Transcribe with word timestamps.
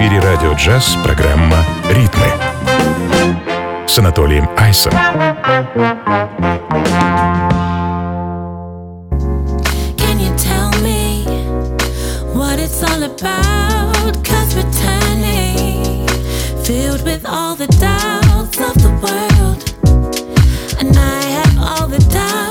эфире 0.00 0.18
радио 0.20 0.54
джаз 0.54 0.96
программа 1.04 1.58
«Ритмы» 1.90 2.24
с 3.86 3.98
Анатолием 3.98 4.48
Айсом. 4.56 4.92
All 17.22 17.54
the 17.54 17.66
doubts 17.78 18.58
of 18.58 18.74
the 18.82 18.90
world. 19.02 19.60
And 20.80 20.96
I 20.96 21.22
have 21.38 21.58
all 21.58 21.86
the 21.86 21.98
doubts 22.10 22.49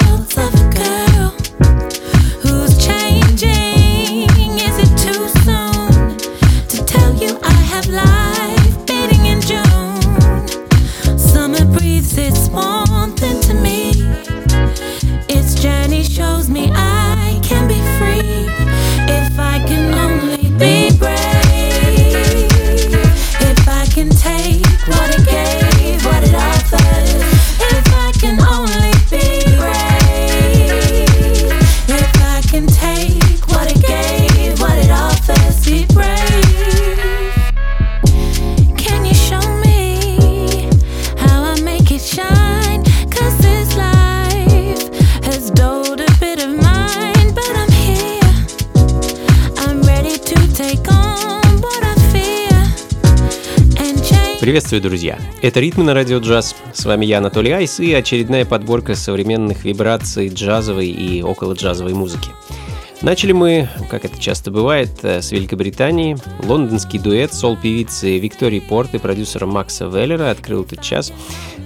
Приветствую, 54.50 54.82
друзья! 54.82 55.20
Это 55.44 55.60
«Ритмы 55.60 55.84
на 55.84 55.94
радио 55.94 56.18
джаз». 56.18 56.56
С 56.74 56.84
вами 56.84 57.06
я, 57.06 57.20
Анатолий 57.20 57.52
Айс, 57.52 57.80
и 57.80 57.94
очередная 57.94 58.46
подборка 58.46 58.96
современных 58.96 59.64
вибраций 59.64 60.30
джазовой 60.30 60.88
и 60.88 61.22
около 61.22 61.54
джазовой 61.54 61.94
музыки. 61.94 62.32
Начали 63.04 63.32
мы, 63.32 63.70
как 63.92 64.06
это 64.06 64.20
часто 64.20 64.50
бывает, 64.50 64.90
э, 65.04 65.22
с 65.22 65.32
Великобритании. 65.32 66.18
Лондонский 66.44 66.98
дуэт 66.98 67.32
сол-певицы 67.32 68.18
Виктории 68.18 68.60
Порт 68.60 68.96
и 68.96 68.98
продюсера 68.98 69.46
Макса 69.46 69.86
Веллера 69.86 70.32
открыл 70.32 70.64
этот 70.64 70.82
час. 70.82 71.14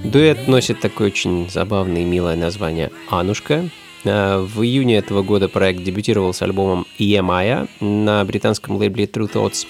Дуэт 0.04 0.50
носит 0.50 0.82
такое 0.82 1.08
очень 1.08 1.50
забавное 1.50 2.02
и 2.02 2.06
милое 2.06 2.36
название 2.36 2.92
«Анушка». 3.10 3.70
Э, 4.04 4.40
В 4.40 4.62
июне 4.62 4.98
этого 4.98 5.24
года 5.24 5.48
проект 5.48 5.84
дебютировал 5.84 6.34
с 6.34 6.42
альбомом 6.42 6.86
EMI 7.00 7.70
на 7.80 8.26
британском 8.26 8.76
лейбле 8.76 9.06
True 9.06 9.32
Thoughts. 9.32 9.66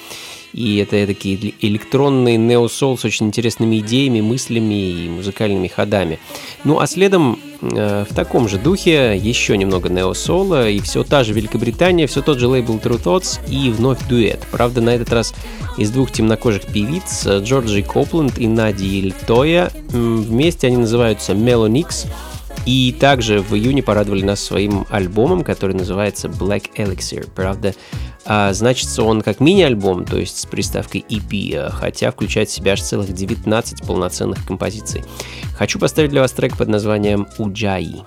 И 0.54 0.78
это 0.78 1.06
такие 1.08 1.54
электронный 1.62 2.38
неосол 2.38 2.98
с 2.98 3.06
очень 3.06 3.28
интересными 3.28 3.80
идеями, 3.80 4.22
мыслями 4.22 4.92
и 4.92 5.10
музыкальными 5.10 5.68
ходами. 5.68 6.20
Ну 6.64 6.80
а 6.80 6.86
следом 6.86 7.40
э, 7.62 8.06
в 8.10 8.14
таком 8.14 8.48
же 8.48 8.60
духе 8.60 9.18
еще 9.18 9.58
немного 9.58 9.90
неосола 9.90 10.70
и 10.70 10.80
все 10.80 11.04
та 11.04 11.24
же 11.24 11.34
Великобритания, 11.34 12.06
все 12.06 12.22
тот 12.22 12.38
же 12.38 12.48
лейбл 12.48 12.76
True 12.76 13.02
Thoughts 13.02 13.40
и 13.50 13.72
вновь 13.72 14.08
дуэт. 14.08 14.46
Правда, 14.52 14.82
на 14.82 14.92
этот 14.92 15.12
раз 15.12 15.34
из 15.78 15.90
двух 15.90 16.12
темнокожих 16.12 16.68
певиц 16.68 17.26
э, 17.26 17.40
Джорджи 17.40 17.82
Копленд 17.82 18.38
и 18.38 18.48
Нади 18.48 19.02
Льтоя. 19.02 19.72
М, 19.92 20.22
Вместе 20.22 20.68
они 20.68 20.78
называются 20.78 21.34
Melonix. 21.34 22.08
И 22.66 22.96
также 22.98 23.42
в 23.42 23.54
июне 23.56 23.84
порадовали 23.84 24.22
нас 24.24 24.42
своим 24.42 24.86
альбомом, 24.90 25.44
который 25.44 25.76
называется 25.76 26.30
Black 26.30 26.70
Elixir. 26.78 27.28
Правда, 27.36 27.76
а, 28.26 28.54
значится 28.54 29.04
он 29.04 29.22
как 29.22 29.40
мини-альбом, 29.40 30.06
то 30.06 30.18
есть 30.18 30.40
с 30.40 30.46
приставкой 30.46 31.06
EP, 31.10 31.56
а, 31.56 31.70
хотя 31.70 32.12
включает 32.12 32.50
в 32.50 32.54
себя 32.54 32.74
аж 32.74 32.82
целых 32.82 33.14
19 33.14 33.86
полноценных 33.86 34.46
композиций. 34.46 35.04
Хочу 35.58 35.80
поставить 35.80 36.12
для 36.12 36.22
вас 36.22 36.32
трек 36.32 36.58
под 36.58 36.70
названием 36.70 37.28
«Уджаи». 37.38 38.04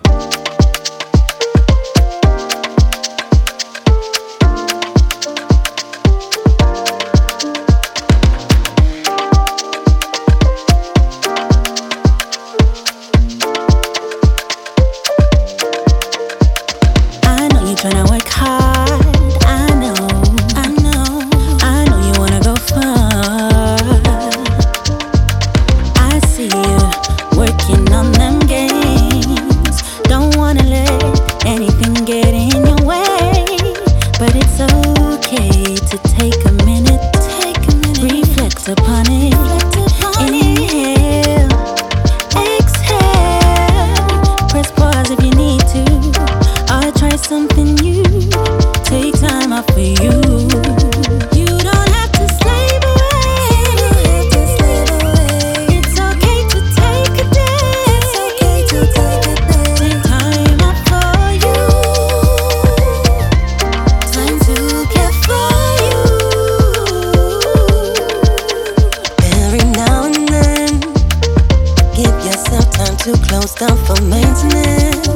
Time 73.26 73.41
to 73.41 73.47
close 73.47 73.54
down 73.54 73.76
for 73.84 74.00
maintenance. 74.03 75.06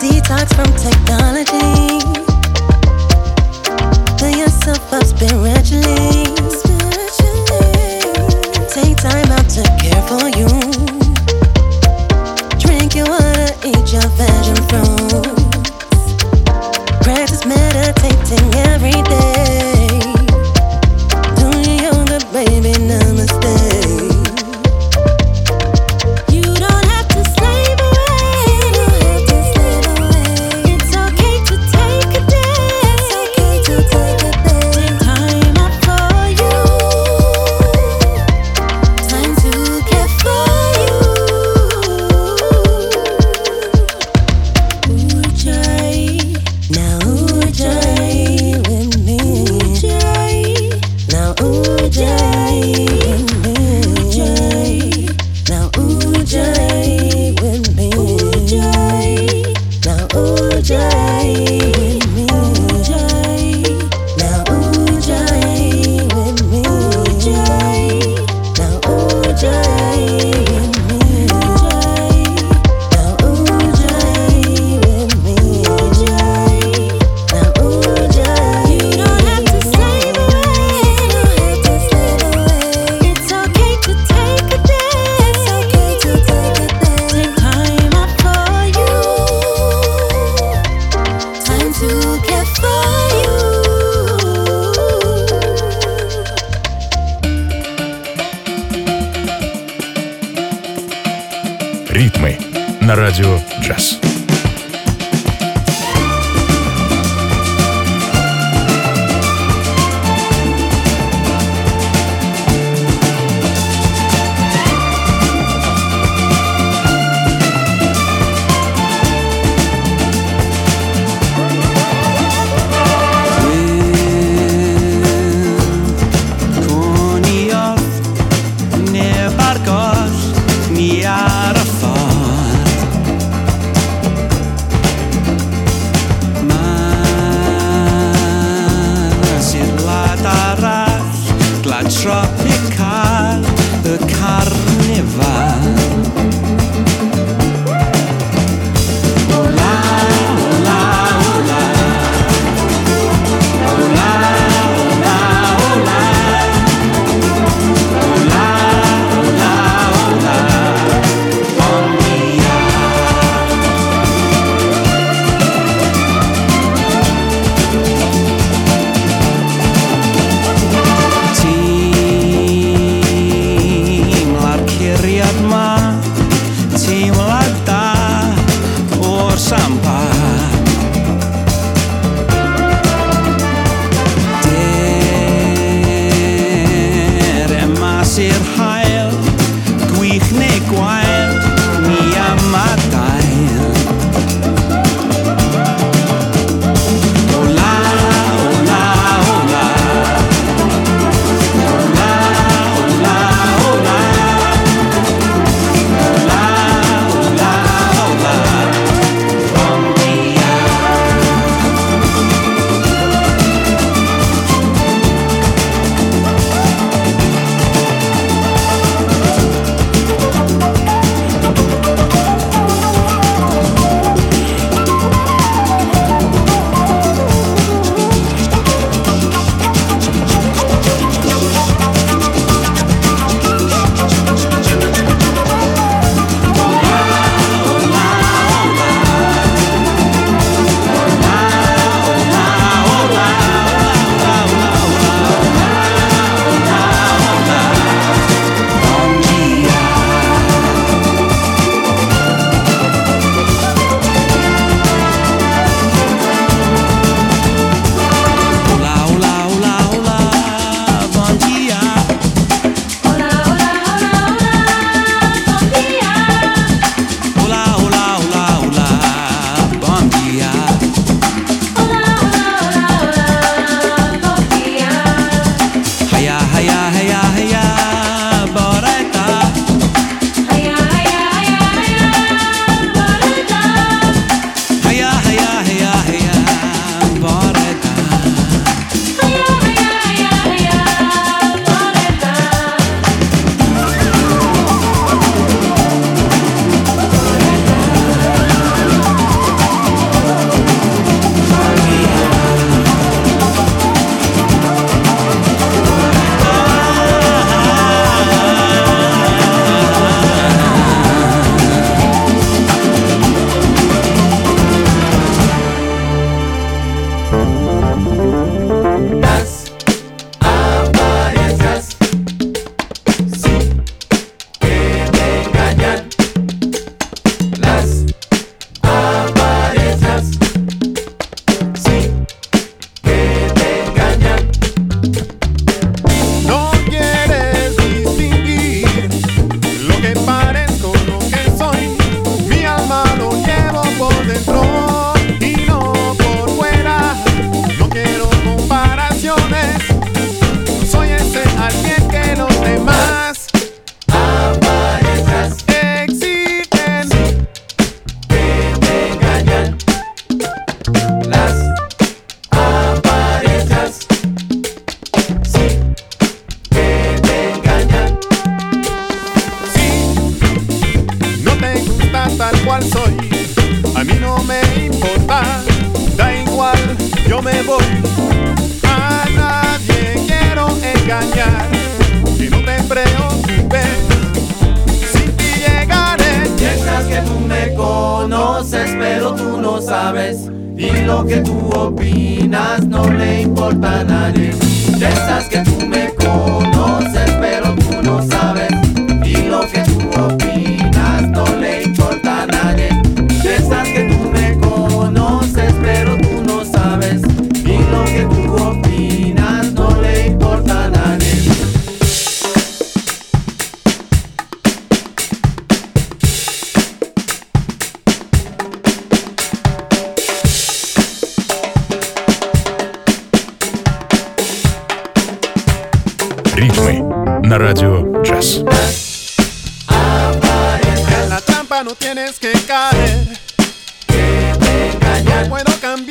Detox 0.00 0.54
from 0.54 0.70
technology. 0.76 2.00
Fill 4.18 4.36
yourself 4.36 4.92
up 4.92 5.04
spiritually. 5.04 6.24
Take 8.68 8.96
time 8.98 9.30
out 9.32 9.48
to 9.50 9.62
care 9.80 10.02
for 10.02 10.28
you. 10.38 10.48
Drink 12.58 12.94
your 12.94 13.08
water, 13.08 13.52
eat 13.64 13.92
your 13.92 14.08
passion 14.16 14.56
fruits. 14.68 16.14
Practice 17.02 17.44
meditating 17.46 18.54
every 18.54 19.02
day. 19.02 19.25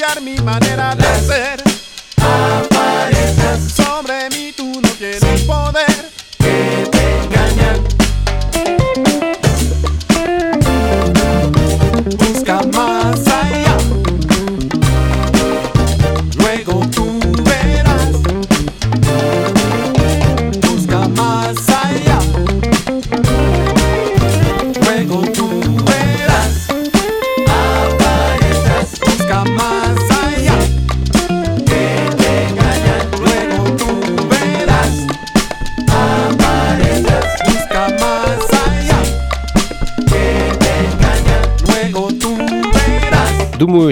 army 0.09 0.35
man 0.41 0.75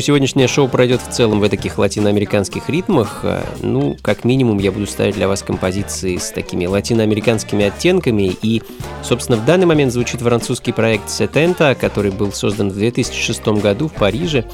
сегодняшнее 0.04 0.48
шоу 0.48 0.68
пройдет 0.68 1.02
в 1.02 1.10
целом 1.12 1.40
в 1.40 1.50
таких 1.50 1.78
латиноамериканских 1.78 2.70
ритмах. 2.70 3.22
А, 3.24 3.44
Ну, 3.62 3.98
как 4.02 4.26
минимум, 4.26 4.60
я 4.60 4.72
буду 4.72 4.86
ставить 4.86 5.16
для 5.16 5.28
вас 5.28 5.42
композиции 5.42 6.18
с 6.18 6.32
такими 6.32 6.66
латиноамериканскими 6.66 7.66
оттенками. 7.66 8.36
И, 8.42 8.62
собственно, 9.02 9.38
в 9.38 9.46
данный 9.46 9.66
момент 9.66 9.94
звучит 9.94 10.22
французский 10.22 10.74
проект 10.74 11.10
Сетента, 11.10 11.76
который 11.80 12.12
был 12.12 12.34
создан 12.34 12.70
в 12.70 12.76
2006 12.76 13.48
году 13.62 13.88
в 13.88 13.94
Париже. 13.94 14.46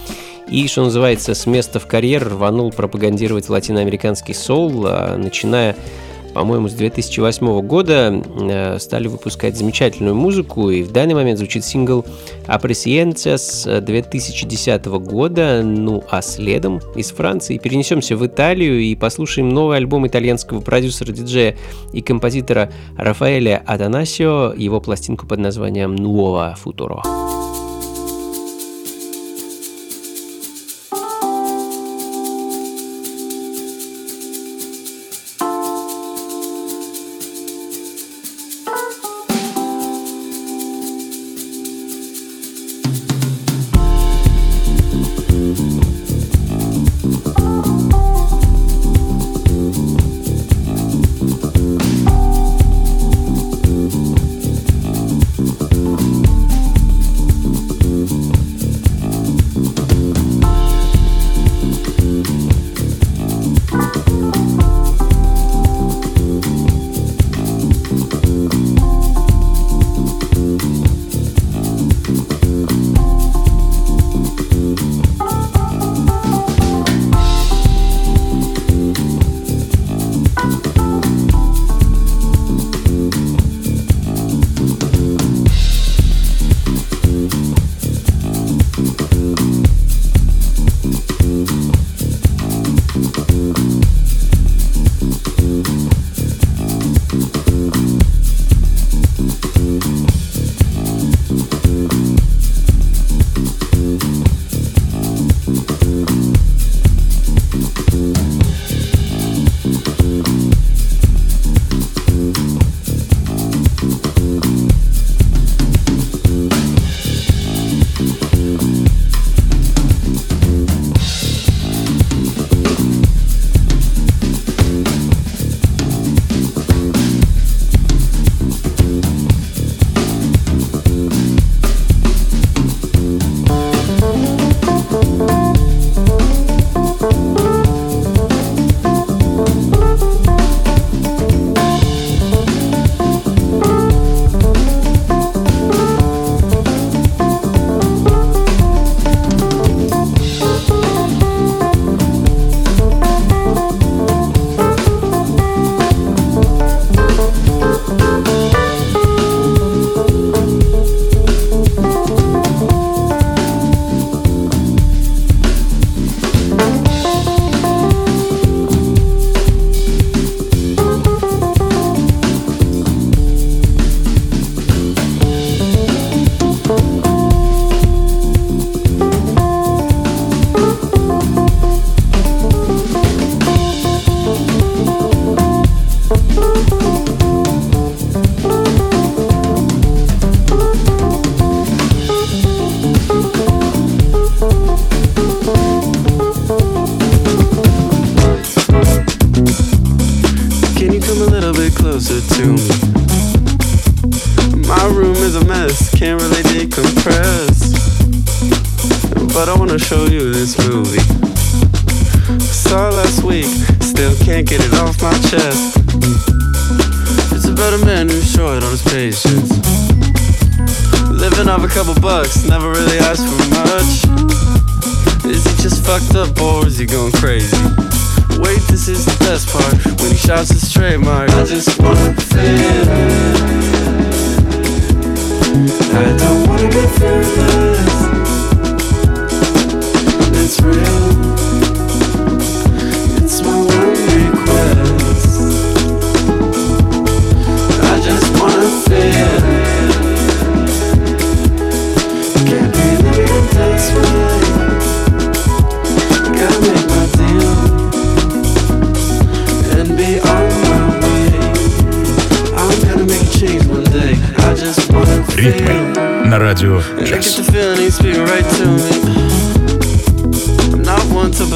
И, 0.49 0.67
что 0.67 0.83
называется, 0.83 1.33
с 1.33 1.45
места 1.45 1.79
в 1.79 1.87
карьер 1.87 2.27
рванул 2.27 2.71
пропагандировать 2.71 3.49
латиноамериканский 3.49 4.33
соул, 4.33 4.85
а, 4.85 5.17
начиная 5.17 5.75
по-моему, 6.33 6.69
с 6.69 6.73
2008 6.73 7.61
года 7.61 8.21
э, 8.41 8.79
стали 8.79 9.07
выпускать 9.07 9.57
замечательную 9.57 10.15
музыку, 10.15 10.69
и 10.69 10.83
в 10.83 10.91
данный 10.91 11.15
момент 11.15 11.37
звучит 11.39 11.65
сингл 11.65 12.05
Apreciences 12.47 13.81
2010 13.81 14.85
года, 14.85 15.61
ну 15.63 16.03
а 16.09 16.21
следом 16.21 16.79
из 16.95 17.11
Франции 17.11 17.57
перенесемся 17.57 18.15
в 18.15 18.25
Италию 18.25 18.79
и 18.79 18.95
послушаем 18.95 19.49
новый 19.49 19.77
альбом 19.77 20.07
итальянского 20.07 20.61
продюсера, 20.61 21.11
диджея 21.11 21.55
и 21.93 22.01
композитора 22.01 22.71
Рафаэля 22.97 23.63
Атанасио, 23.65 24.53
его 24.53 24.81
пластинку 24.81 25.27
под 25.27 25.39
названием 25.39 25.95
«Nuova 25.95 26.55
Futuro». 26.63 27.01
Can 27.03 27.38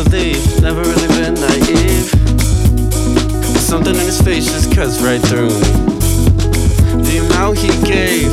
to 0.10 0.62
never 0.62 0.81
really 0.81 1.07
been 1.19 1.33
naive. 1.36 2.07
Something 3.60 3.95
in 3.95 4.05
his 4.05 4.22
face 4.22 4.45
just 4.45 4.74
cuts 4.74 5.01
right 5.01 5.22
through 5.22 5.50
me. 5.50 5.93
The 7.03 7.25
amount 7.25 7.57
he 7.57 7.69
gave, 7.86 8.31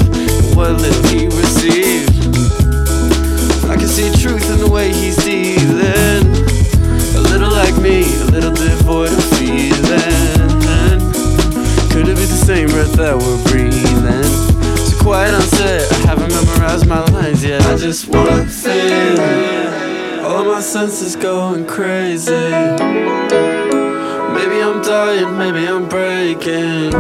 what 0.56 0.72
little 0.80 1.02
he 1.08 1.26
received. 1.26 2.10
I 3.70 3.76
can 3.76 3.88
see 3.88 4.10
truth 4.22 4.50
in 4.50 4.58
the 4.58 4.70
way 4.70 4.92
he's 4.92 5.16
dealing. 5.16 6.26
A 7.16 7.20
little 7.30 7.50
like 7.50 7.76
me, 7.80 8.04
a 8.22 8.26
little 8.30 8.54
devoid 8.54 9.12
of 9.12 9.24
feeling. 9.38 11.00
Could 11.90 12.08
it 12.08 12.16
be 12.16 12.24
the 12.24 12.42
same 12.44 12.68
breath 12.68 12.92
that 12.94 13.16
we're 13.16 13.42
breathing? 13.50 14.24
So 14.76 15.02
quiet 15.02 15.34
on 15.34 15.42
set, 15.42 15.90
I 15.92 15.96
haven't 16.08 16.30
memorized 16.32 16.86
my 16.86 17.04
lines 17.10 17.44
yet. 17.44 17.62
I 17.66 17.76
just 17.76 18.08
wanna 18.08 18.46
feel 18.46 19.18
it. 19.18 19.59
All 20.40 20.47
my 20.47 20.62
senses 20.62 21.16
going 21.16 21.66
crazy. 21.66 22.32
Maybe 22.32 22.62
I'm 24.64 24.80
dying, 24.80 25.37
maybe 25.37 25.68
I'm 25.68 25.86
breaking. 25.86 26.93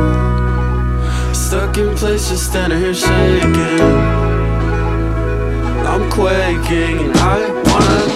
Stuck 1.32 1.78
in 1.78 1.96
place, 1.96 2.28
just 2.28 2.50
standing 2.50 2.80
here 2.80 2.92
shaking. 2.92 3.80
I'm 5.88 6.10
quaking, 6.10 6.98
and 7.00 7.16
I 7.16 7.48
wanna. 7.64 8.08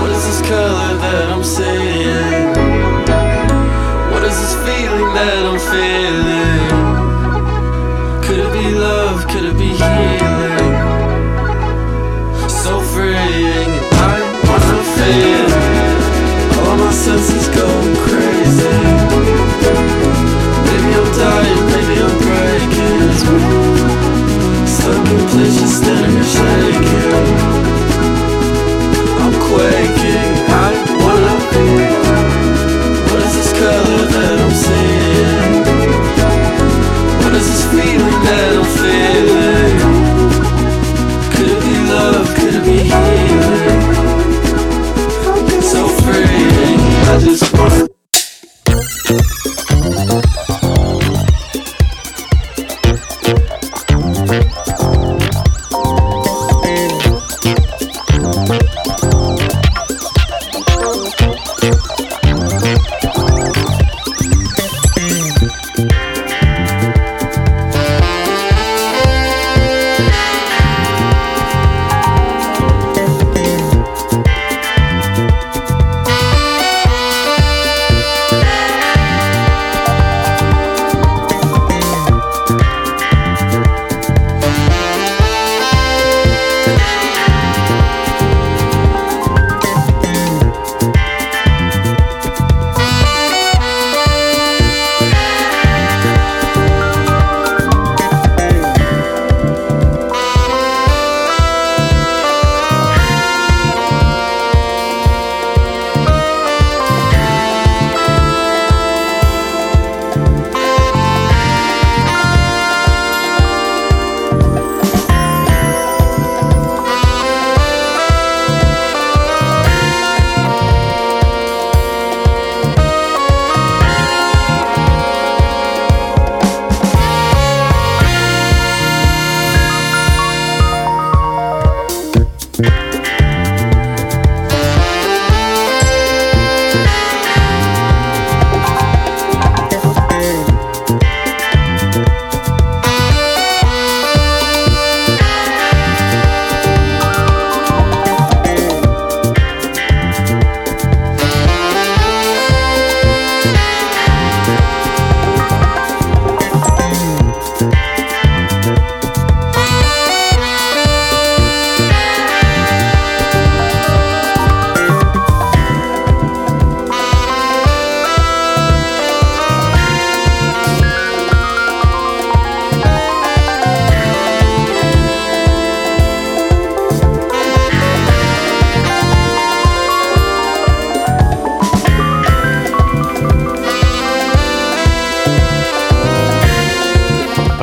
What 0.00 0.10
is 0.10 0.24
this 0.26 0.40
color 0.50 0.96
that 1.04 1.30
I'm 1.30 1.44
seeing? 1.44 2.48
What 4.12 4.24
is 4.24 4.36
this 4.42 4.54
feeling 4.66 5.14
that 5.14 5.46
I'm 5.50 5.60
feeling? 5.70 6.68
Could 8.24 8.40
it 8.40 8.52
be 8.52 8.74
love? 8.76 9.24
Could 9.28 9.44
it 9.44 9.56
be 9.56 9.68
healing? 9.68 10.41
Freeing, 12.92 13.72
and 13.72 13.88
I 13.94 14.20
wanna 14.46 14.80
feel. 14.94 15.50
All 16.60 16.76
my 16.76 16.92
senses 16.92 17.46
going 17.48 17.94
crazy. 18.04 18.76
Maybe 20.66 20.90
I'm 20.98 21.08
dying, 21.16 21.62
maybe 21.72 21.94
I'm 22.04 22.14
breaking. 22.26 23.12
Stuck 24.66 25.06
in 25.08 25.20
place, 25.30 25.54
just 25.58 25.76
standing 25.80 26.12
here 26.12 26.30
shaking. 26.36 27.26
I'm 29.22 29.34
quaking, 29.46 30.11
I 47.12 47.18
just 47.18 47.52
wanna. 47.52 47.91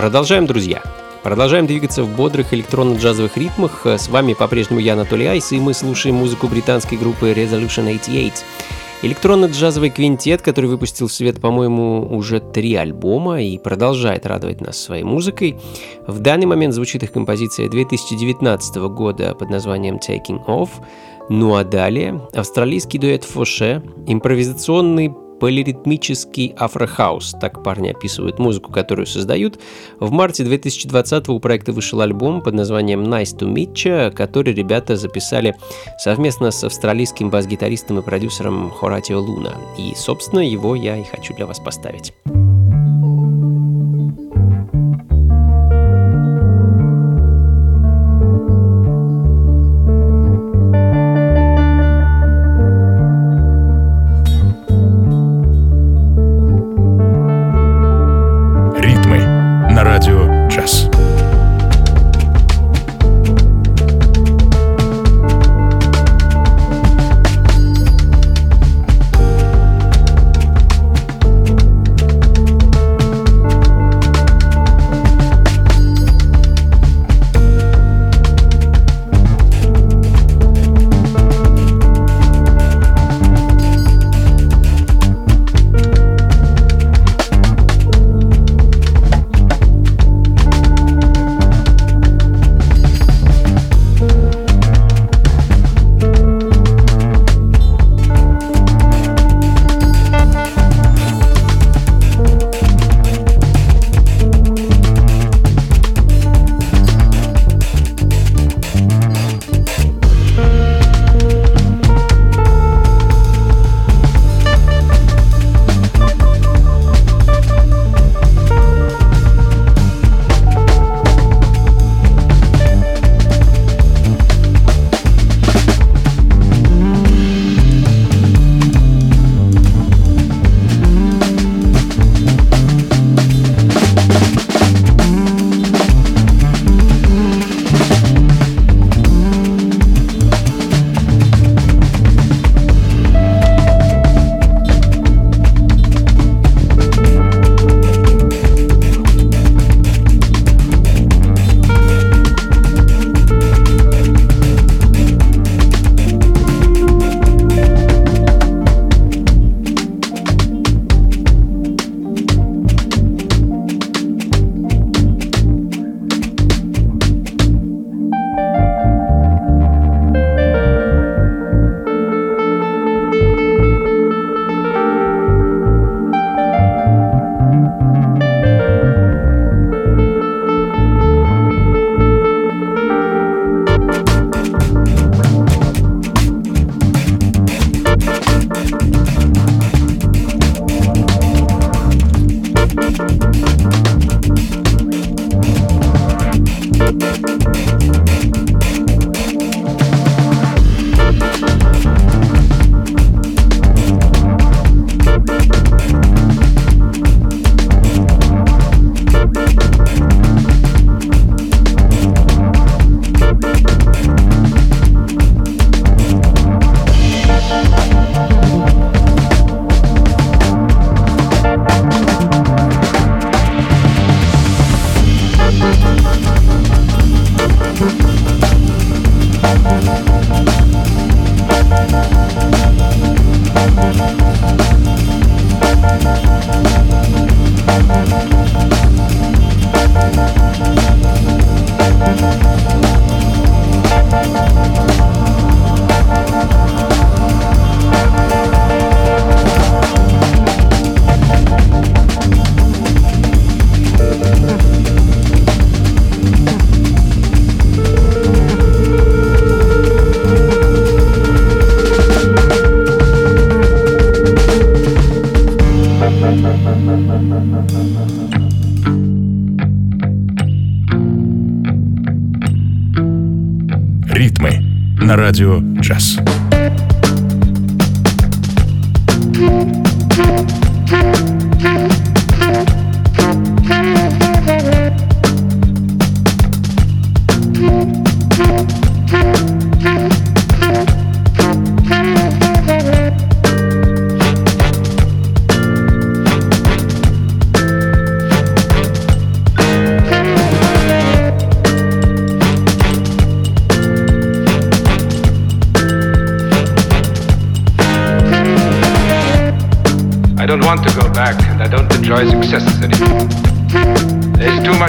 Продолжаем, 0.10 0.48
друзья. 0.48 0.82
Продолжаем 1.22 1.67
двигаться 1.67 2.02
в 2.02 2.15
бодрых 2.15 2.52
электронно-джазовых 2.52 3.38
ритмах. 3.38 3.86
С 3.86 4.10
вами 4.10 4.34
по-прежнему 4.34 4.80
я, 4.80 4.93
Анатолий 4.93 5.28
Айс, 5.28 5.52
и 5.52 5.60
мы 5.60 5.76
слушаем 5.76 6.15
музыку 6.15 6.48
британской 6.48 6.98
группы 6.98 7.32
Resolution 7.32 7.84
88. 7.84 8.43
Электронно-джазовый 9.04 9.91
квинтет, 9.91 10.41
который 10.41 10.65
выпустил 10.65 11.10
в 11.10 11.13
свет, 11.13 11.39
по-моему, 11.39 12.08
уже 12.10 12.39
три 12.39 12.74
альбома 12.74 13.43
и 13.43 13.60
продолжает 13.60 14.26
радовать 14.26 14.62
нас 14.62 14.80
своей 14.80 15.04
музыкой. 15.04 15.60
В 16.08 16.17
данный 16.22 16.48
момент 16.48 16.74
звучит 16.74 17.04
их 17.04 17.12
композиция 17.12 17.69
2019 17.69 18.78
года 18.78 19.36
под 19.36 19.52
названием 19.52 19.98
Taking 19.98 20.43
Off. 20.48 20.69
Ну 21.30 21.54
а 21.54 21.63
далее 21.63 22.19
австралийский 22.34 22.98
дуэт 22.98 23.26
Фоше, 23.26 23.84
импровизационный 24.08 25.13
полиритмический 25.39 26.54
афрохаус, 26.58 27.36
так 27.39 27.63
парни 27.63 27.89
описывают 27.89 28.39
музыку, 28.39 28.71
которую 28.71 29.06
создают. 29.06 29.60
В 29.99 30.12
марте 30.12 30.43
2020 30.43 31.30
у 31.30 31.39
проекта 31.39 31.71
вышел 31.71 32.02
альбом 32.02 32.41
под 32.41 32.54
названием 32.54 33.04
Nice 33.04 33.38
to 33.38 33.52
Meet 33.52 33.73
You, 33.73 34.12
который 34.12 34.54
ребята 34.54 34.95
записали 34.95 35.56
совместно 35.97 36.52
с 36.52 36.63
австралийским 36.63 37.30
бас-гитаристом 37.30 37.99
и 37.99 38.02
продюсером 38.02 38.71
Хоратио 38.71 39.19
Луна. 39.19 39.54
И, 39.78 39.93
собственно, 39.95 40.41
его 40.41 40.75
я 40.75 40.97
и 40.97 41.04
хочу 41.04 41.34
для 41.34 41.45
вас 41.45 41.60
поставить. 41.60 42.13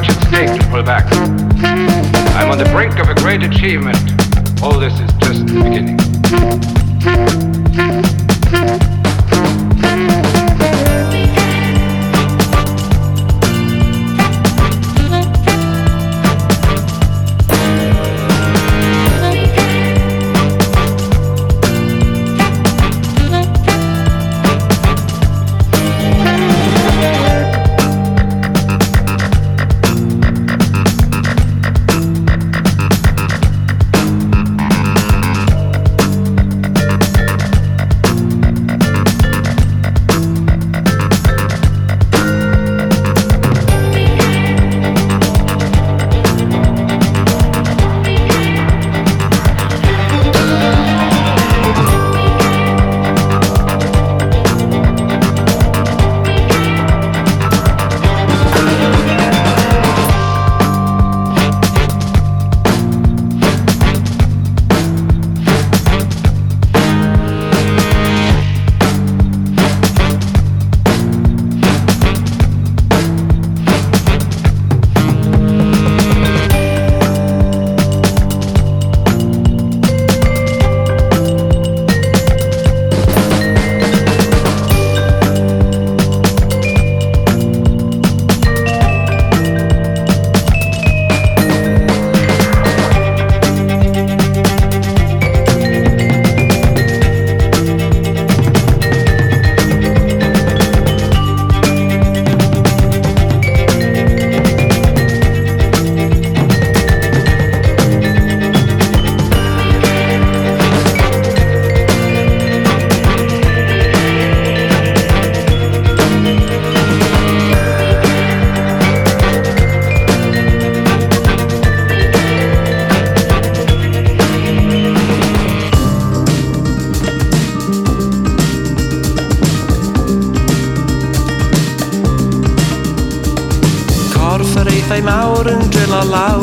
Much 0.00 0.08
at 0.08 0.28
stake 0.28 0.60
to 0.60 0.66
pull 0.68 0.82
back. 0.82 1.04
I'm 2.34 2.50
on 2.50 2.56
the 2.56 2.64
brink 2.72 2.98
of 2.98 3.10
a 3.10 3.14
great 3.14 3.42
achievement. 3.42 3.98
All 4.62 4.78
this 4.78 4.94
is 4.94 5.12
just 5.18 5.46
the 5.46 5.62
beginning. 5.62 5.98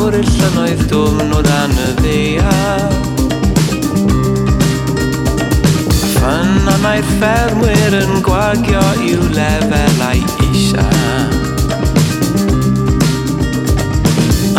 mor 0.08 0.14
y 0.16 0.24
llynnoedd 0.24 0.82
dwfn 0.88 1.32
o 1.36 1.40
dan 1.44 1.72
y 1.84 1.86
ddeall 1.98 2.94
Fan 6.14 6.70
anau'r 6.72 7.10
ffermwyr 7.18 7.96
yn 7.98 8.22
gwagio 8.24 8.80
i'w 9.04 9.26
lefelau 9.36 10.22
isa. 10.46 10.86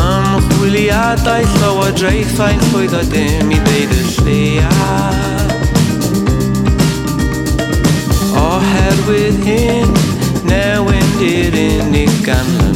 Amchwiliadau 0.03 1.49
llywodraethau'n 1.55 2.65
llwyddo 2.69 3.01
dim 3.09 3.49
i 3.49 3.61
ddeud 3.65 3.97
y 3.97 4.03
lleia. 4.13 4.73
Oherwydd 8.45 9.41
hyn, 9.49 9.97
newyn 10.51 11.15
i'r 11.33 11.63
unig 11.65 12.19
ganol 12.27 12.68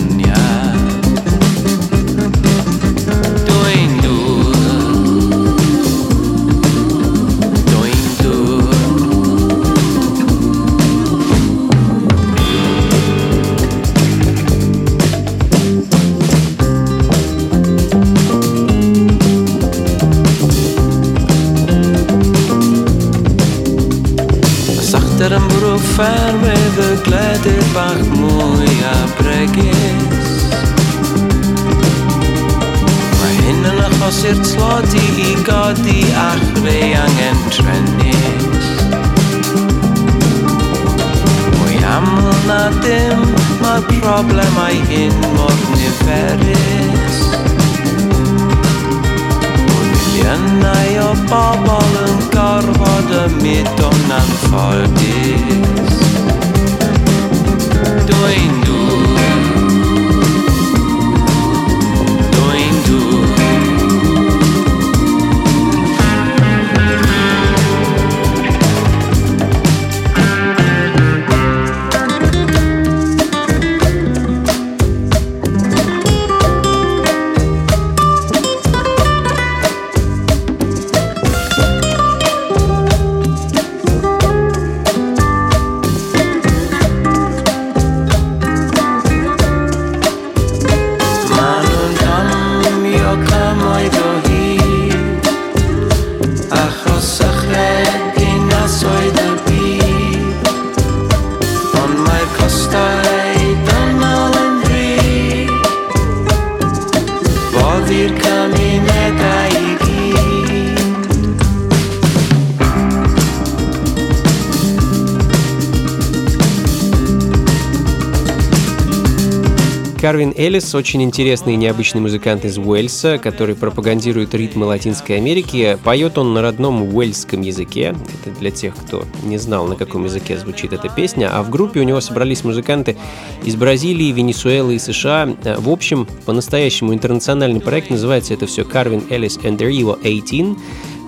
Эллис 120.44 120.76
очень 120.76 121.02
интересный 121.02 121.54
и 121.54 121.56
необычный 121.56 122.02
музыкант 122.02 122.44
из 122.44 122.58
Уэльса, 122.58 123.18
который 123.18 123.56
пропагандирует 123.56 124.34
ритмы 124.34 124.66
Латинской 124.66 125.16
Америки. 125.16 125.78
Поет 125.86 126.18
он 126.18 126.34
на 126.34 126.42
родном 126.42 126.94
уэльском 126.94 127.40
языке. 127.40 127.96
Это 128.26 128.38
для 128.38 128.52
тех, 128.52 128.76
кто 128.76 129.06
не 129.24 129.38
знал, 129.38 129.68
на 129.68 129.78
каком 129.78 130.04
языке 130.04 130.38
звучит 130.38 130.74
эта 130.74 130.90
песня. 130.90 131.30
А 131.34 131.44
в 131.44 131.50
группе 131.50 131.80
у 131.80 131.84
него 131.84 132.02
собрались 132.02 132.44
музыканты 132.44 132.98
из 133.46 133.56
Бразилии, 133.56 134.12
Венесуэлы 134.12 134.76
и 134.76 134.80
США. 134.80 135.34
В 135.60 135.70
общем, 135.70 136.06
по-настоящему 136.26 136.94
интернациональный 136.94 137.62
проект. 137.62 137.90
Называется 137.90 138.34
это 138.34 138.46
все 138.46 138.66
Карвин 138.66 139.06
Эллис 139.10 139.38
and 139.38 139.58
the 139.58 139.70
Rio 139.70 139.98
18. 140.04 140.58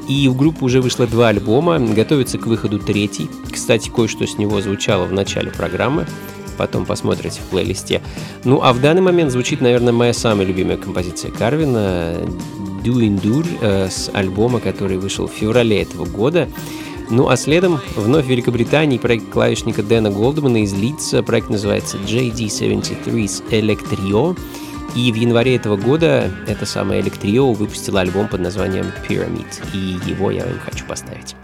И 0.08 0.30
у 0.30 0.34
группы 0.34 0.64
уже 0.64 0.80
вышло 0.80 1.08
два 1.08 1.28
альбома, 1.28 1.78
готовится 1.78 2.38
к 2.38 2.48
выходу 2.48 2.80
третий. 2.80 3.30
Кстати, 3.52 3.90
кое-что 3.90 4.26
с 4.26 4.38
него 4.38 4.62
звучало 4.62 5.04
в 5.04 5.12
начале 5.12 5.52
программы 5.52 6.08
потом 6.56 6.86
посмотрите 6.86 7.42
в 7.42 7.50
плейлисте. 7.50 8.02
Ну, 8.44 8.62
а 8.62 8.74
в 8.74 8.82
данный 8.82 9.02
момент 9.02 9.32
звучит, 9.32 9.62
наверное, 9.62 9.94
моя 9.94 10.14
самая 10.14 10.46
любимая 10.46 10.78
композиция 10.78 11.32
Карвина 11.32 12.18
«Do 12.84 13.00
Endure» 13.00 13.48
э, 13.62 13.90
с 13.90 14.10
альбома, 14.14 14.60
который 14.60 14.98
вышел 14.98 15.28
в 15.28 15.32
феврале 15.32 15.82
этого 15.82 16.06
года. 16.06 16.48
Ну 17.10 17.30
а 17.30 17.38
следом 17.38 17.80
вновь 17.96 18.26
в 18.26 18.30
Великобритании 18.30 18.98
проект 18.98 19.30
клавишника 19.30 19.84
Дэна 19.84 20.10
Голдмана 20.10 20.64
из 20.64 20.74
Лидса. 20.74 21.22
Проект 21.22 21.50
называется 21.50 21.98
JD73's 21.98 23.44
Electrio. 23.52 24.38
И 24.96 25.12
в 25.12 25.16
январе 25.16 25.56
этого 25.56 25.76
года 25.76 26.32
это 26.48 26.66
самое 26.66 27.02
Electrio 27.02 27.54
выпустила 27.54 28.02
альбом 28.02 28.28
под 28.28 28.42
названием 28.42 28.86
Pyramid. 29.08 29.46
И 29.74 30.00
его 30.10 30.32
я 30.32 30.46
вам 30.46 30.60
хочу 30.60 30.86
поставить. 30.86 31.36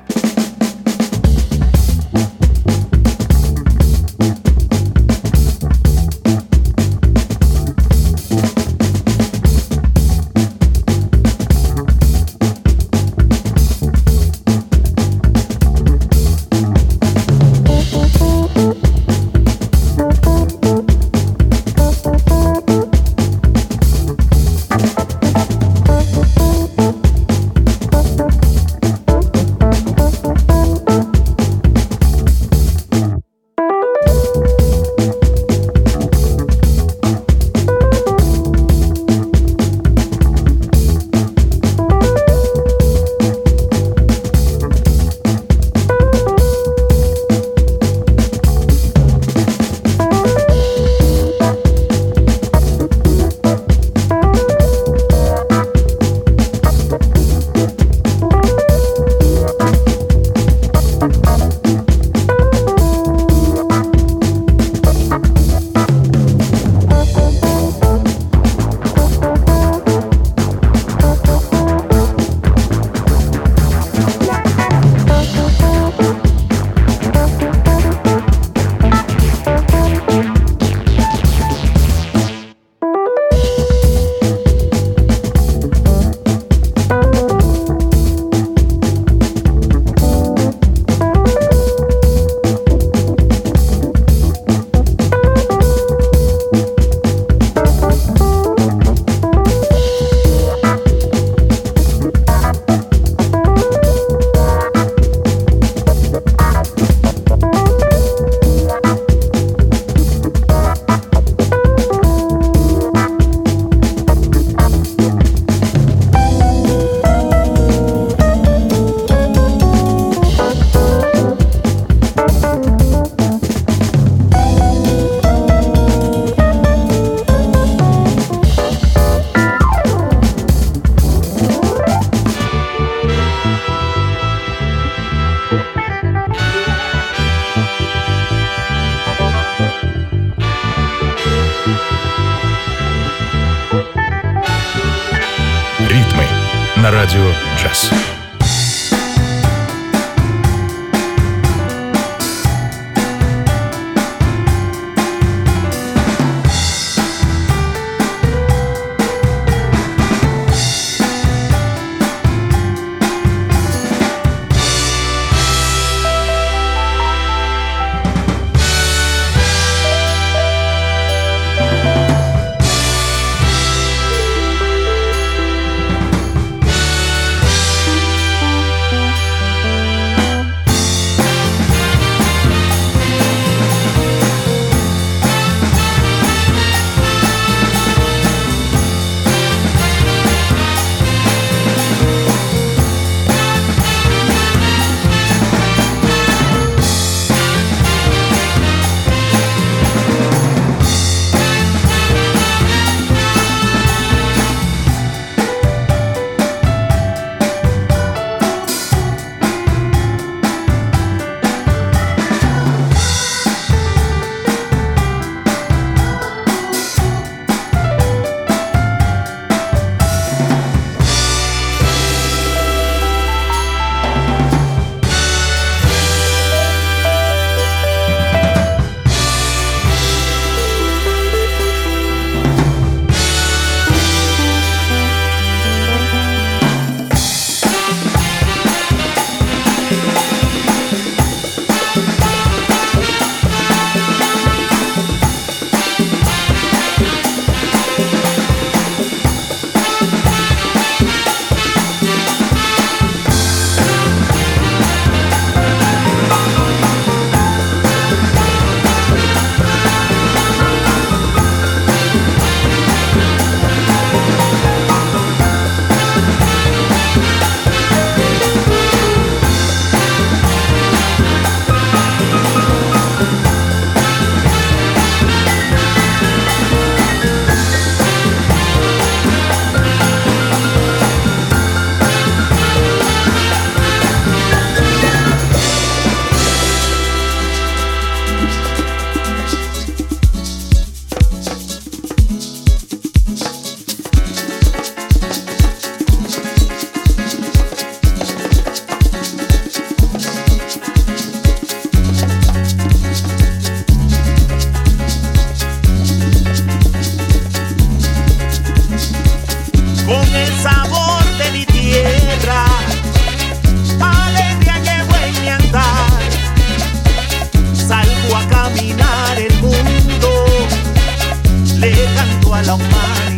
along 322.62 322.82
maar. 322.90 323.31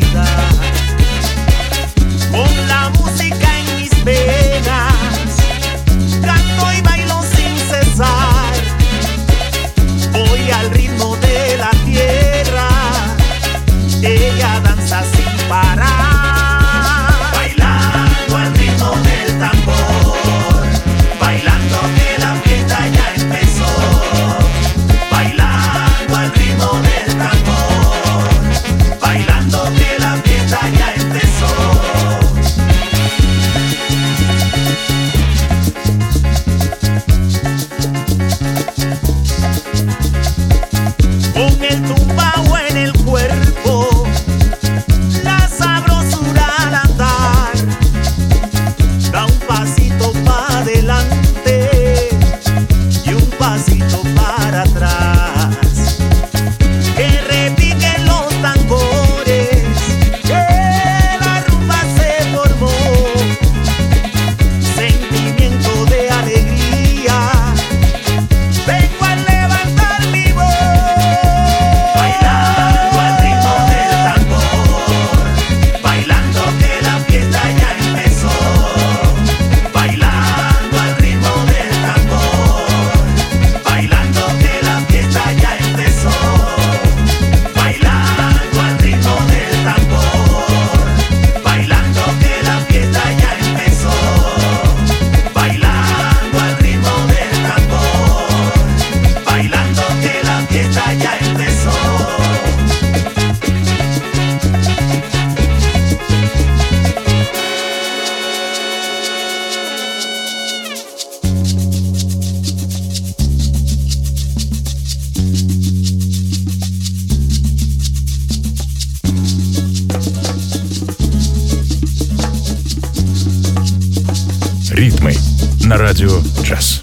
Radio 125.93 126.23
Jazz. 126.41 126.82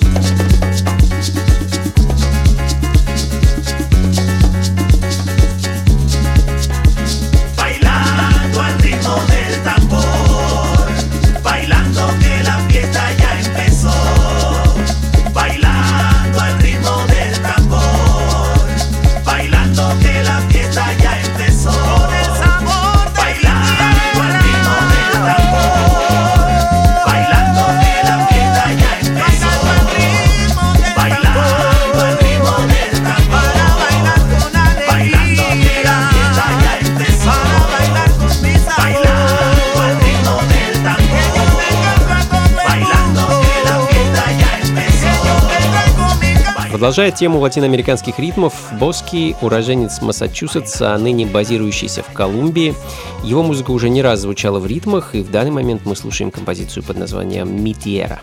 Продолжая 46.81 47.11
тему 47.11 47.41
латиноамериканских 47.41 48.18
ритмов, 48.18 48.55
Боски– 48.81 49.37
уроженец 49.43 50.01
Массачусетса, 50.01 50.95
а 50.95 50.99
ныне 50.99 51.26
базирующийся 51.26 52.03
в 52.03 52.11
Колумбии. 52.14 52.74
Его 53.22 53.43
музыка 53.43 53.72
уже 53.72 53.91
не 53.91 54.01
раз 54.01 54.20
звучала 54.20 54.59
в 54.61 54.66
ритмах, 54.66 55.14
и 55.14 55.20
в 55.20 55.31
данный 55.31 55.51
момент 55.51 55.83
мы 55.85 55.95
слушаем 55.95 56.31
композицию 56.31 56.83
под 56.83 56.97
названием 56.97 57.62
«Митьера», 57.62 58.22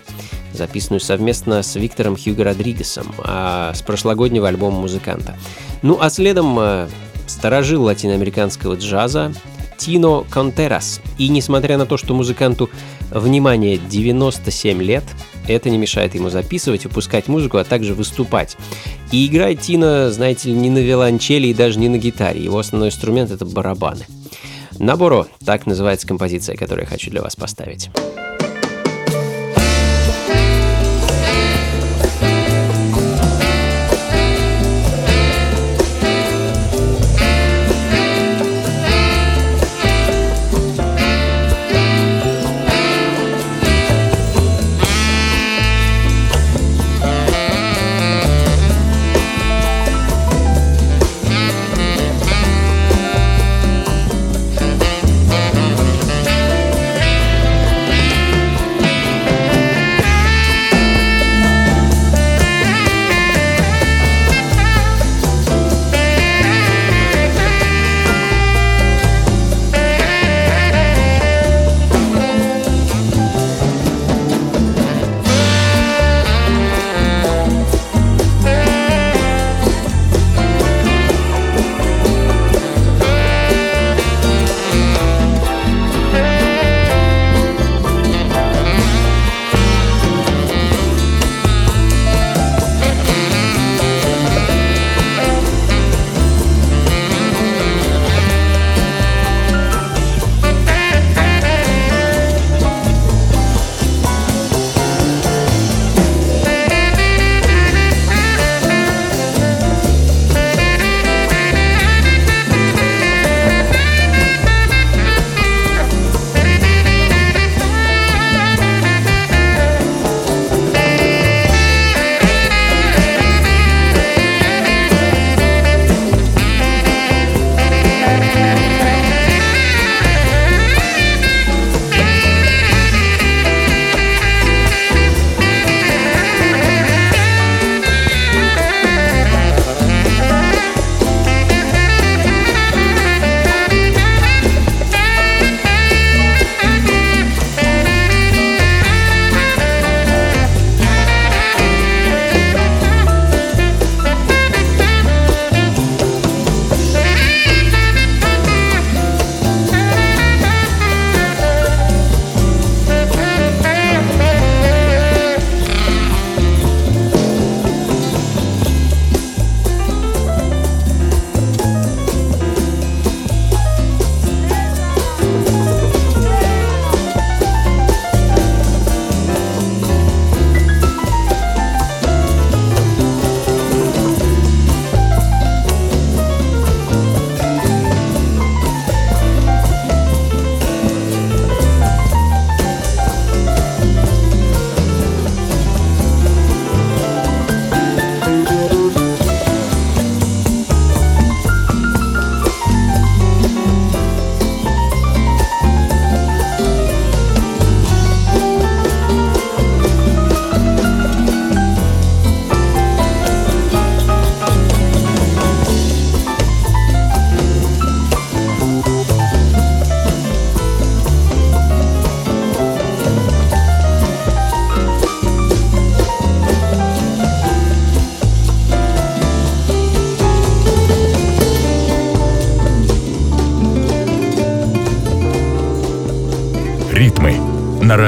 записанную 0.53 1.01
совместно 1.01 1.61
с 1.61 1.75
Виктором 1.75 2.17
Хьюго 2.17 2.45
Родригесом, 2.45 3.13
а 3.19 3.75
с 3.75 3.83
прошлогоднего 3.83 4.47
альбома 4.47 4.79
музыканта. 4.79 5.37
Ну 5.83 5.99
а 6.01 6.09
следом 6.09 6.57
э, 6.59 6.87
старожил 7.27 7.83
латиноамериканского 7.83 8.73
джаза 8.73 9.33
Тино 9.77 10.25
Контерас. 10.31 10.99
И 11.19 11.29
несмотря 11.29 11.77
на 11.77 11.85
то, 11.85 11.95
что 11.97 12.15
музыканту, 12.15 12.71
внимание, 13.11 13.77
97 13.77 14.81
лет– 14.81 15.03
это 15.47 15.69
не 15.69 15.77
мешает 15.77 16.15
ему 16.15 16.29
записывать, 16.29 16.83
выпускать 16.83 17.27
музыку, 17.27 17.57
а 17.57 17.63
также 17.63 17.93
выступать. 17.93 18.57
И 19.11 19.27
играет 19.27 19.61
Тина, 19.61 20.11
знаете 20.11 20.49
ли, 20.49 20.55
не 20.55 20.69
на 20.69 20.79
виолончели 20.79 21.47
и 21.47 21.53
даже 21.53 21.79
не 21.79 21.89
на 21.89 21.97
гитаре. 21.97 22.43
Его 22.43 22.59
основной 22.59 22.89
инструмент— 22.89 23.31
это 23.31 23.45
барабаны. 23.45 24.05
Наборо— 24.79 25.27
так 25.45 25.65
называется 25.65 26.07
композиция, 26.07 26.55
которую 26.55 26.85
я 26.85 26.89
хочу 26.89 27.09
для 27.09 27.21
вас 27.21 27.35
поставить. 27.35 27.89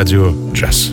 Radio 0.10 0.34
Jazz. 0.54 0.89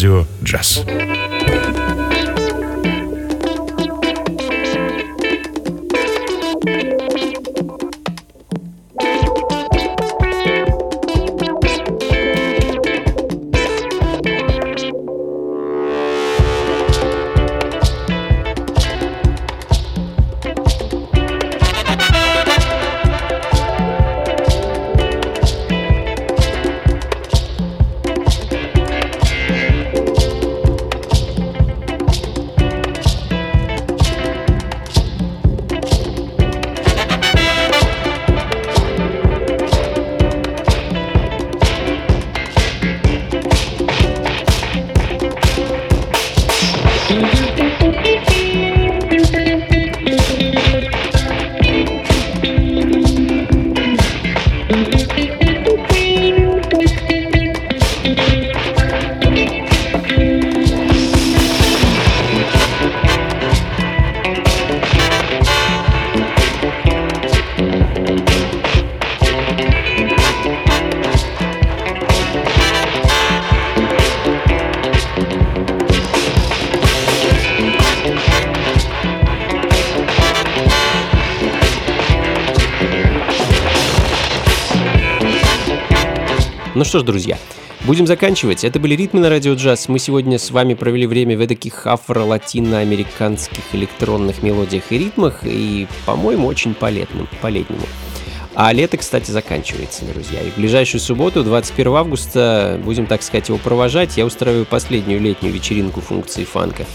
Radio 0.00 0.24
Jazz. 0.42 1.19
Что 86.90 86.98
ж, 86.98 87.02
друзья, 87.04 87.38
будем 87.84 88.04
заканчивать. 88.08 88.64
Это 88.64 88.80
были 88.80 88.96
ритмы 88.96 89.20
на 89.20 89.28
радио 89.28 89.54
джаз. 89.54 89.88
Мы 89.88 90.00
сегодня 90.00 90.40
с 90.40 90.50
вами 90.50 90.74
провели 90.74 91.06
время 91.06 91.38
в 91.38 91.46
таких 91.46 91.86
афро-латиноамериканских 91.86 93.62
электронных 93.74 94.42
мелодиях 94.42 94.90
и 94.90 94.98
ритмах, 94.98 95.42
и, 95.44 95.86
по-моему, 96.04 96.48
очень 96.48 96.74
полетным, 96.74 97.28
по-летнему. 97.40 97.86
А 98.56 98.72
лето, 98.72 98.96
кстати, 98.96 99.30
заканчивается, 99.30 100.04
друзья. 100.04 100.42
И 100.42 100.50
в 100.50 100.56
ближайшую 100.56 101.00
субботу, 101.00 101.44
21 101.44 101.94
августа, 101.94 102.80
будем, 102.84 103.06
так 103.06 103.22
сказать, 103.22 103.48
его 103.50 103.58
провожать. 103.58 104.16
Я 104.16 104.26
устраиваю 104.26 104.66
последнюю 104.66 105.20
летнюю 105.20 105.54
вечеринку 105.54 106.00
функции 106.00 106.42
фанка 106.42 106.86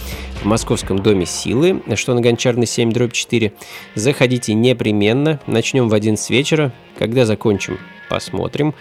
в 0.41 0.46
Московском 0.46 1.00
доме 1.00 1.26
силы, 1.26 1.82
что 1.96 2.14
на 2.14 2.20
Гончарной 2.20 2.68
7, 2.68 2.91
дробь 2.91 3.14
4. 3.14 3.54
Заходите 3.96 4.54
непременно. 4.56 5.39
Начнем 5.48 5.88
в 5.88 5.93
11 5.93 6.30
вечера. 6.32 6.74
Когда 7.00 7.26
закончим, 7.26 7.80
посмотрим. 8.10 8.76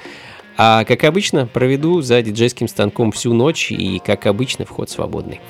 А 0.56 0.84
как 0.84 1.04
обычно, 1.04 1.46
проведу 1.46 2.00
за 2.00 2.22
диджейским 2.22 2.68
станком 2.68 3.12
всю 3.12 3.32
ночь 3.32 3.72
и, 3.72 4.00
как 4.04 4.26
обычно, 4.26 4.64
вход 4.64 4.88
свободный. 4.88 5.40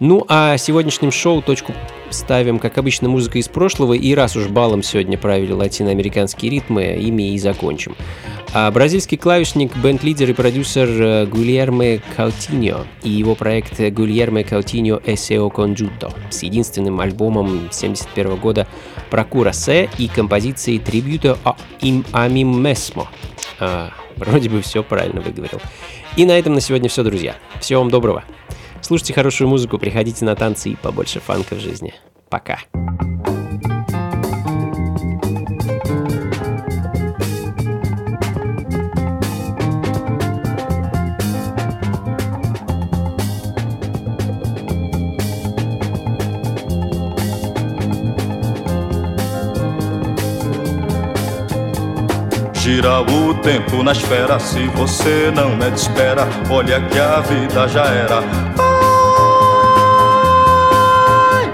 Ну 0.00 0.24
а 0.28 0.56
сегодняшним 0.58 1.10
шоу 1.10 1.40
точку 1.40 1.74
ставим, 2.10 2.58
как 2.58 2.76
обычно, 2.76 3.08
музыка 3.08 3.38
из 3.38 3.48
прошлого, 3.48 3.94
и 3.94 4.14
раз 4.14 4.36
уж 4.36 4.48
балом 4.48 4.82
сегодня 4.82 5.16
правили 5.16 5.52
латиноамериканские 5.52 6.50
ритмы, 6.50 6.98
ими 7.00 7.34
и 7.34 7.38
закончим. 7.38 7.96
А 8.52 8.70
бразильский 8.70 9.16
клавишник, 9.16 9.76
бенд-лидер 9.76 10.30
и 10.30 10.32
продюсер 10.32 10.88
э, 10.88 11.26
Гульерме 11.26 12.02
Каутиньо 12.16 12.84
и 13.04 13.08
его 13.08 13.36
проект 13.36 13.80
Гульерме 13.80 14.42
Каутиньо 14.42 14.96
SEO 14.96 15.54
Conjunto 15.54 16.12
с 16.30 16.42
единственным 16.42 17.00
альбомом 17.00 17.68
71 17.70 18.36
года 18.36 18.66
Procura 19.10 19.52
Se 19.52 19.88
и 19.98 20.08
композицией 20.08 20.78
Tributo 20.78 21.38
им 21.80 22.04
mim 22.12 22.60
mesmo. 22.60 23.06
А, 23.60 23.90
вроде 24.26 24.48
бы 24.48 24.60
все 24.60 24.82
правильно 24.82 25.20
выговорил. 25.20 25.60
И 26.16 26.24
на 26.24 26.38
этом 26.38 26.54
на 26.54 26.60
сегодня 26.60 26.88
все, 26.88 27.02
друзья. 27.02 27.36
Всего 27.60 27.80
вам 27.80 27.90
доброго. 27.90 28.24
Слушайте 28.82 29.14
хорошую 29.14 29.48
музыку, 29.48 29.78
приходите 29.78 30.24
на 30.24 30.34
танцы 30.36 30.70
и 30.70 30.76
побольше 30.76 31.20
фанка 31.20 31.54
в 31.54 31.60
жизни. 31.60 31.94
Пока. 32.28 32.58
Gira 52.80 53.02
o 53.02 53.34
tempo 53.34 53.82
na 53.82 53.92
esfera, 53.92 54.40
se 54.40 54.66
você 54.68 55.30
não 55.36 55.54
me 55.54 55.68
espera, 55.68 56.26
olha 56.48 56.80
que 56.80 56.98
a 56.98 57.20
vida 57.20 57.68
já 57.68 57.84
era. 57.84 58.20
Ai, 61.30 61.52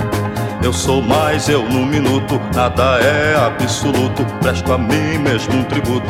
eu 0.62 0.72
sou 0.72 1.02
mais 1.02 1.48
eu 1.48 1.64
no 1.64 1.84
minuto, 1.84 2.40
nada 2.54 3.00
é 3.00 3.34
absoluto, 3.44 4.24
presto 4.40 4.72
a 4.72 4.78
mim 4.78 5.18
mesmo 5.18 5.56
um 5.56 5.64
tributo. 5.64 6.06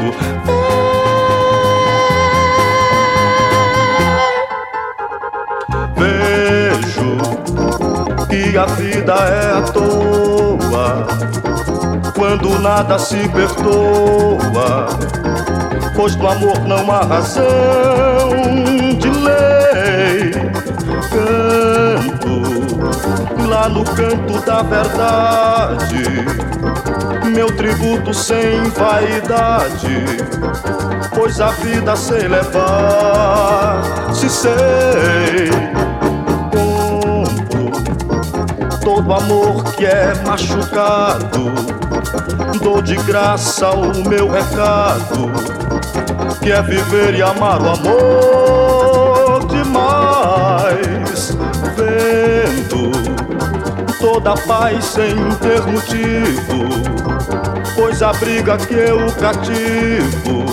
Vejo 5.96 7.16
que 8.28 8.58
a 8.58 8.66
vida 8.66 9.14
é 9.14 9.58
à 9.58 9.62
toa 9.62 10.05
quando 12.16 12.58
nada 12.58 12.98
se 12.98 13.28
perdoa, 13.28 14.88
pois 15.94 16.16
no 16.16 16.28
amor 16.28 16.58
não 16.66 16.90
há 16.90 17.04
razão 17.04 17.44
de 18.98 19.10
lei. 19.10 20.32
Canto 21.10 22.16
lá 23.46 23.68
no 23.68 23.84
canto 23.84 24.40
da 24.46 24.62
verdade, 24.62 26.04
meu 27.34 27.54
tributo 27.54 28.14
sem 28.14 28.62
vaidade, 28.70 30.06
pois 31.14 31.38
a 31.38 31.50
vida 31.50 31.94
sei 31.96 32.26
levar, 32.28 33.82
se 34.14 34.30
sei. 34.30 35.50
Todo 38.82 39.12
amor 39.12 39.64
que 39.74 39.84
é 39.84 40.14
machucado 40.24 41.75
Dou 42.62 42.80
de 42.82 42.96
graça 42.96 43.70
o 43.70 44.08
meu 44.08 44.28
recado, 44.28 45.30
que 46.42 46.50
é 46.50 46.60
viver 46.62 47.14
e 47.14 47.22
amar 47.22 47.60
o 47.62 47.68
amor 47.70 49.46
demais. 49.46 51.36
Vendo 51.76 52.90
toda 54.00 54.34
paz 54.34 54.84
sem 54.84 55.14
ter 55.36 55.62
motivo, 55.62 56.68
pois 57.74 58.02
a 58.02 58.12
briga 58.12 58.56
que 58.56 58.74
eu 58.74 59.06
cativo 59.12 60.44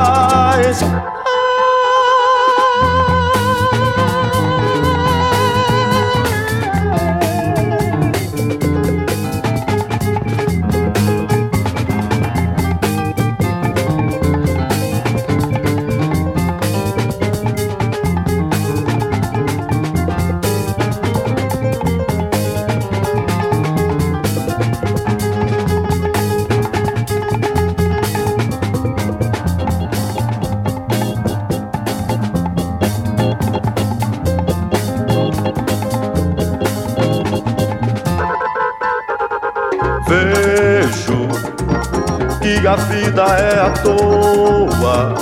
Vida 43.12 43.24
é 43.24 43.60
à 43.60 43.70
toa 43.82 45.14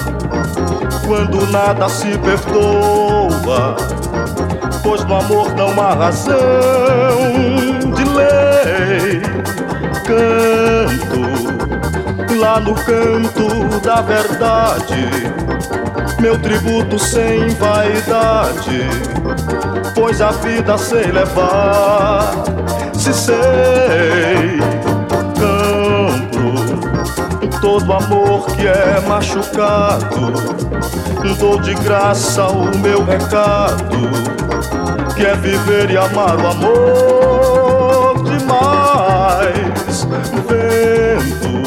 quando 1.04 1.44
nada 1.50 1.88
se 1.88 2.16
perdoa, 2.18 3.74
pois 4.80 5.04
no 5.04 5.16
amor 5.16 5.52
não 5.56 5.70
há 5.82 5.94
razão 5.94 6.38
de 7.92 8.04
lei. 8.04 9.20
Canto 10.06 11.20
lá 12.38 12.60
no 12.60 12.76
canto 12.76 13.80
da 13.80 14.00
verdade, 14.02 15.10
meu 16.20 16.38
tributo 16.38 16.96
sem 16.96 17.48
vaidade, 17.48 18.88
pois 19.96 20.20
a 20.20 20.30
vida 20.30 20.78
sei 20.78 21.10
levar, 21.10 22.34
se 22.94 23.12
sei 23.12 24.79
todo 27.60 27.92
amor 27.92 28.46
que 28.46 28.66
é 28.66 28.98
machucado. 29.06 30.32
Dou 31.38 31.60
de 31.60 31.74
graça 31.74 32.48
o 32.48 32.76
meu 32.78 33.04
recado, 33.04 34.10
que 35.14 35.24
é 35.24 35.36
viver 35.36 35.88
e 35.90 35.96
amar 35.96 36.34
o 36.36 36.46
amor 36.46 38.24
demais. 38.24 40.08
Vendo 40.48 41.60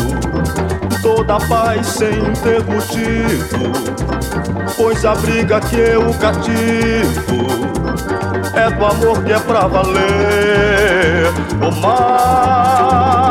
toda 1.02 1.38
paz 1.48 1.88
sem 1.88 2.22
ter 2.44 2.62
motivo, 2.66 3.72
pois 4.76 5.06
a 5.06 5.16
briga 5.16 5.62
que 5.62 5.78
eu 5.78 6.14
cativo 6.16 7.48
é 8.56 8.70
do 8.70 8.86
amor 8.86 9.24
que 9.24 9.32
é 9.32 9.40
pra 9.40 9.68
valer. 9.68 11.32
O 11.62 11.72
mar 11.82 13.23